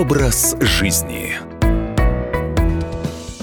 Образ 0.00 0.56
жизни. 0.62 1.49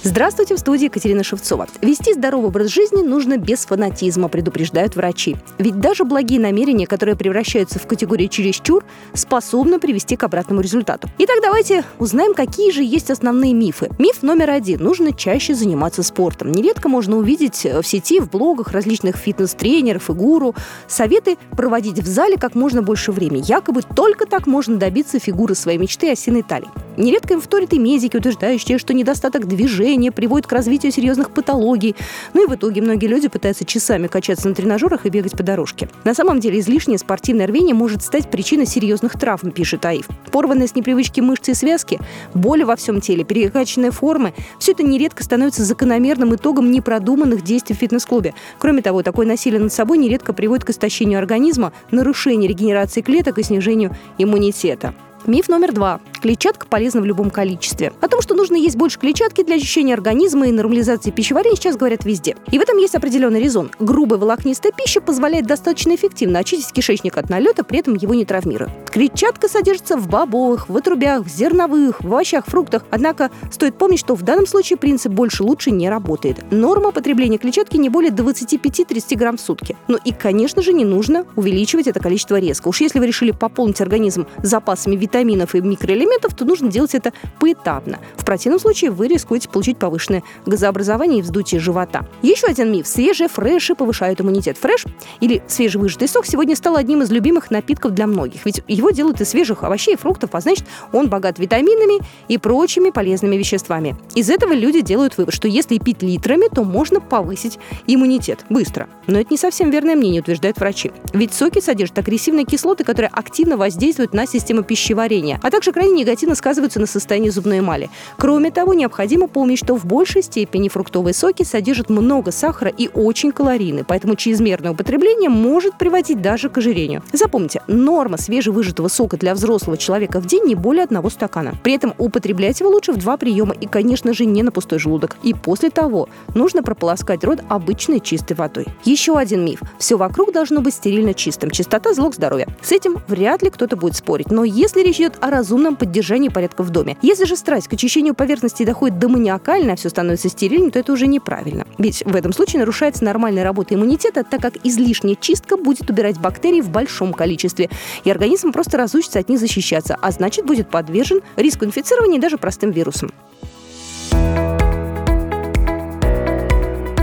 Здравствуйте, 0.08 0.56
в 0.56 0.60
студии 0.60 0.86
Екатерина 0.86 1.21
Шевцова. 1.21 1.68
Вести 1.81 2.13
здоровый 2.13 2.47
образ 2.47 2.70
жизни 2.70 3.04
нужно 3.04 3.38
без 3.38 3.65
фанатизма, 3.65 4.29
предупреждают 4.29 4.96
врачи. 4.96 5.36
Ведь 5.58 5.81
даже 5.81 6.06
благие 6.06 6.40
намерения, 6.40 6.88
которые 6.88 7.18
превращаются 7.18 7.78
в 7.78 7.86
категорию 7.88 8.29
чересчур, 8.29 8.85
способны 9.13 9.79
привести 9.79 10.15
к 10.15 10.24
обратному 10.24 10.62
результату. 10.62 11.10
Итак, 11.17 11.40
давайте 11.44 11.83
узнаем, 11.99 12.35
какие 12.35 12.72
же 12.72 12.83
есть 12.83 13.12
основные 13.12 13.54
мифы. 13.54 13.90
Миф 13.99 14.24
номер 14.24 14.51
один. 14.51 14.81
Нужно 14.81 15.12
чаще 15.12 15.54
заниматься 15.54 16.04
спортом. 16.04 16.53
Нередко 16.53 16.88
можно 16.88 17.17
увидеть 17.17 17.66
в 17.66 17.84
сети, 17.84 18.21
в 18.21 18.30
блогах 18.30 18.71
различных 18.71 19.17
фитнес-тренеров 19.17 20.09
и 20.09 20.13
гуру 20.13 20.55
советы 20.88 21.38
проводить 21.52 21.99
в 21.99 22.08
зале 22.08 22.38
как 22.38 22.55
можно 22.55 22.81
больше 22.81 23.12
времени. 23.12 23.44
Якобы 23.45 23.81
только 23.81 24.26
так 24.26 24.48
можно 24.48 24.77
добиться 24.77 25.20
фигуры 25.20 25.54
своей 25.54 25.78
мечты 25.78 26.10
осиной 26.10 26.44
талии. 26.44 26.70
Нередко 26.98 27.36
им 27.36 27.42
вторят 27.42 27.74
и 27.74 27.80
медики, 27.80 28.18
утверждающие, 28.18 28.80
что 28.80 28.94
недостаток 28.94 29.48
движения 29.48 30.12
приводит 30.12 30.48
к 30.48 30.52
развитию 30.52 30.92
серьезных 30.92 31.32
патологий. 31.32 31.96
Ну 32.34 32.46
и 32.46 32.48
в 32.48 32.55
итоге 32.55 32.82
многие 32.82 33.05
люди 33.05 33.28
пытаются 33.28 33.66
часами 33.66 34.08
качаться 34.08 34.50
на 34.50 34.55
тренажерах 34.55 35.05
и 35.05 35.10
бегать 35.10 35.34
по 35.34 35.44
дорожке. 35.44 35.90
На 36.04 36.16
самом 36.16 36.40
деле 36.40 36.60
излишнее 36.60 36.98
спортивное 36.98 37.46
рвение 37.46 37.76
может 37.76 38.02
стать 38.02 38.32
причиной 38.32 38.66
серьезных 38.66 39.14
травм, 39.14 39.52
пишет 39.52 39.86
Аив. 39.86 40.08
Порванные 40.32 40.68
с 40.68 40.76
непривычки 40.76 41.22
мышцы 41.22 41.52
и 41.52 41.54
связки, 41.54 42.00
боли 42.34 42.64
во 42.64 42.76
всем 42.76 43.00
теле, 43.00 43.24
перекачанные 43.24 43.91
формы– 43.91 44.34
все 44.60 44.72
это 44.72 44.84
нередко 44.84 45.24
становится 45.24 45.64
закономерным 45.64 46.34
итогом 46.36 46.72
непродуманных 46.72 47.44
действий 47.44 47.76
в 47.76 47.80
фитнес-клубе. 47.80 48.34
Кроме 48.58 48.82
того, 48.82 49.04
такое 49.04 49.27
насилие 49.27 49.60
над 49.60 49.72
собой 49.72 50.00
нередко 50.00 50.34
приводит 50.34 50.66
к 50.66 50.72
истощению 50.72 51.20
организма, 51.20 51.74
нарушению 51.91 52.50
регенерации 52.50 53.02
клеток 53.02 53.38
и 53.38 53.44
снижению 53.44 53.96
иммунитета. 54.18 54.96
Миф 55.26 55.49
номер 55.49 55.73
два. 55.73 55.99
Клетчатка 56.21 56.67
полезна 56.67 57.01
в 57.01 57.05
любом 57.05 57.32
количестве. 57.32 57.91
О 58.01 58.07
том, 58.07 58.21
что 58.21 58.34
нужно 58.34 58.55
есть 58.55 58.76
больше 58.76 58.98
клетчатки 58.99 59.43
для 59.43 59.55
очищения 59.55 59.93
организма 59.93 60.48
и 60.48 60.51
нормализации 60.51 61.12
пищеварения, 61.12 61.55
сейчас 61.55 61.76
говорят 61.76 62.05
везде. 62.05 62.35
И 62.51 62.57
в 62.57 62.62
этом 62.62 62.77
есть 62.77 62.96
определенный 62.96 63.41
резон. 63.41 63.71
Грубая 63.79 64.19
волокнистая 64.19 64.71
пища 64.71 65.01
позволяет 65.01 65.45
достаточно 65.45 65.95
эффективно 65.95 66.39
очистить 66.39 66.71
кишечник 66.71 67.17
от 67.17 67.29
налета, 67.29 67.63
при 67.63 67.79
этом 67.79 67.95
его 67.95 68.13
не 68.13 68.25
травмируя. 68.25 68.69
Клетчатка 68.91 69.47
содержится 69.47 69.97
в 69.97 70.07
бобовых, 70.07 70.69
в 70.69 70.77
отрубях, 70.77 71.25
в 71.25 71.29
зерновых, 71.29 72.02
в 72.02 72.07
овощах, 72.07 72.45
фруктах. 72.45 72.85
Однако 72.89 73.29
стоит 73.52 73.77
помнить, 73.77 73.99
что 73.99 74.15
в 74.15 74.21
данном 74.21 74.47
случае 74.47 74.77
принцип 74.77 75.11
«больше 75.11 75.43
лучше» 75.43 75.71
не 75.71 75.89
работает. 75.89 76.52
Норма 76.52 76.91
потребления 76.91 77.37
клетчатки 77.37 77.77
не 77.77 77.89
более 77.89 78.11
25-30 78.11 79.15
грамм 79.15 79.37
в 79.37 79.41
сутки. 79.41 79.75
Ну 79.87 79.97
и, 80.03 80.13
конечно 80.13 80.61
же, 80.61 80.73
не 80.73 80.85
нужно 80.85 81.25
увеличивать 81.35 81.87
это 81.87 81.99
количество 81.99 82.39
резко. 82.39 82.69
Уж 82.69 82.81
если 82.81 82.99
вы 82.99 83.07
решили 83.07 83.31
пополнить 83.31 83.81
организм 83.81 84.25
запасами 84.41 84.95
витаминов 84.95 85.06
и 85.16 85.61
микроэлементов, 85.61 86.33
то 86.36 86.45
нужно 86.45 86.69
делать 86.69 86.95
это 86.95 87.13
поэтапно. 87.39 88.00
В 88.16 88.25
противном 88.25 88.59
случае 88.59 88.91
вы 88.91 89.08
рискуете 89.08 89.49
получить 89.49 89.77
повышенное 89.77 90.23
газообразование 90.45 91.19
и 91.19 91.22
вздутие 91.22 91.59
живота. 91.59 92.05
Еще 92.22 92.47
один 92.47 92.72
миф. 92.72 92.88
Свежие 92.88 93.30
фреши 93.30 93.75
повышают 93.75 94.22
иммунитет. 94.22 94.58
Фреш 94.58 94.86
или 95.19 95.41
свежевыжатый 95.47 96.08
сок 96.08 96.25
сегодня 96.25 96.55
стал 96.55 96.75
одним 96.75 97.02
из 97.02 97.11
любимых 97.11 97.52
напитков 97.52 97.94
для 97.94 98.08
многих. 98.08 98.45
Ведь 98.45 98.61
его 98.67 98.91
делают 98.91 99.22
из 99.22 99.30
свежих 99.30 99.64
овощей 99.64 99.95
и 99.95 99.97
фруктов, 99.97 100.31
а 100.33 100.41
значит, 100.41 100.66
он 100.91 101.09
богат 101.09 101.39
витаминами 101.39 102.03
и 102.27 102.38
прочими 102.38 102.89
полезными 102.89 103.36
веществами. 103.36 103.95
Из 104.16 104.30
этого 104.30 104.53
люди 104.53 104.81
делают 104.81 105.17
вывод, 105.17 105.33
что 105.33 105.47
если 105.47 105.77
пить 105.77 106.02
литрами, 106.02 106.47
то 106.53 106.64
можно 106.64 106.99
повысить 106.99 107.59
иммунитет 107.88 108.45
быстро. 108.49 108.88
Но 109.08 109.19
это 109.19 109.27
не 109.31 109.38
совсем 109.38 109.69
верное 109.69 109.95
мнение, 109.95 110.21
утверждают 110.21 110.58
врачи. 110.58 110.92
Ведь 111.14 111.33
соки 111.33 111.59
содержат 111.61 111.97
агрессивные 111.99 112.45
кислоты, 112.45 112.83
которые 112.83 113.09
активно 113.14 113.58
воздействуют 113.58 114.14
на 114.14 114.25
систему 114.25 114.64
пищеварения, 114.64 114.96
а 115.41 115.51
также 115.51 115.71
крайне 115.71 116.01
негативно 116.01 116.35
сказываются 116.35 116.79
на 116.79 116.87
состоянии 116.87 117.29
зубной 117.29 117.59
эмали. 117.59 117.89
Кроме 118.17 118.51
того, 118.51 118.73
необходимо 118.73 119.27
помнить, 119.27 119.59
что 119.59 119.75
в 119.75 119.85
большей 119.85 120.23
степени 120.23 120.69
фруктовые 120.69 121.13
соки 121.13 121.43
содержат 121.43 121.89
много 121.89 122.31
сахара 122.31 122.71
и 122.75 122.89
очень 122.93 123.31
калорийны, 123.31 123.83
поэтому 123.83 124.15
чрезмерное 124.15 124.71
употребление 124.71 125.30
может 125.30 125.77
приводить 125.77 126.21
даже 126.21 126.49
к 126.49 126.57
ожирению. 126.57 127.03
Запомните, 127.13 127.61
норма 127.67 128.18
свежевыжатого 128.18 128.88
сока 128.88 129.18
для 129.18 129.34
взрослого 129.34 129.78
человека 129.78 130.19
в 130.19 130.25
день 130.25 130.46
не 130.46 130.56
более 130.56 130.84
одного 130.84 131.09
стакана. 131.09 131.53
При 131.63 131.74
этом 131.74 131.94
употреблять 131.97 132.59
его 132.59 132.69
лучше 132.69 132.91
в 132.91 132.97
два 132.97 133.18
приема 133.18 133.53
и, 133.53 133.68
конечно 133.68 134.13
же, 134.13 134.25
не 134.25 134.44
на 134.44 134.52
пустой 134.52 134.80
желудок. 134.80 135.18
И 135.24 135.34
после 135.34 135.69
того 135.69 136.09
нужно 136.34 136.63
прополоскать 136.63 137.24
рот 137.24 137.40
обычной 137.50 138.00
чистой 138.00 138.34
водой. 138.34 138.66
Еще 138.84 139.18
один 139.18 139.46
миф. 139.46 139.62
Все 139.78 139.97
вокруг 139.97 140.31
должно 140.31 140.62
быть 140.62 140.74
стерильно 140.74 141.13
чистым. 141.13 141.52
Чистота– 141.52 141.94
залог 141.96 142.16
здоровья. 142.16 142.47
С 142.62 142.72
этим 142.72 142.97
вряд 143.07 143.41
ли 143.44 143.50
кто-то 143.50 143.75
будет 143.75 143.96
спорить. 143.96 144.31
Но 144.31 144.44
если 144.44 144.81
речь 144.88 144.98
идет 144.98 145.18
о 145.20 145.30
разумном 145.30 145.75
поддержании 145.75 146.30
порядка 146.30 146.64
в 146.64 146.70
доме, 146.70 146.98
если 147.02 147.25
же 147.25 147.36
страсть 147.36 147.68
к 147.68 147.74
очищению 147.74 148.16
поверхности 148.16 148.64
доходит 148.64 149.00
до 149.00 149.09
маниакальной, 149.09 149.74
а 149.74 149.75
все 149.75 149.90
становится 149.90 150.30
стерильным, 150.30 150.72
то 150.72 150.80
это 150.80 150.94
уже 150.94 151.08
неправильно. 151.08 151.66
Ведь 151.78 152.03
в 152.06 152.16
этом 152.16 152.31
случае 152.31 152.62
нарушается 152.62 153.03
нормальная 153.03 153.44
работа 153.44 153.75
иммунитета, 153.75 154.24
так 154.24 154.42
как 154.42 154.53
излишняя 154.64 155.16
чистка 155.20 155.58
будет 155.58 155.90
убирать 155.90 156.18
бактерии 156.20 156.62
в 156.62 156.70
большом 156.70 157.14
количестве, 157.14 157.70
и 158.06 158.09
организм 158.09 158.53
просто 158.53 158.78
разучится 158.78 159.20
от 159.20 159.30
них 159.30 159.40
защищаться, 159.40 159.98
а 160.02 160.12
значит 160.12 160.46
будет 160.46 160.70
подвержен 160.70 161.22
риску 161.36 161.66
инфицирования 161.66 162.19
даже 162.19 162.38
простым 162.38 162.72
вирусом. 162.72 163.12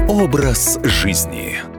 Образ 0.09 0.79
жизни. 0.85 1.74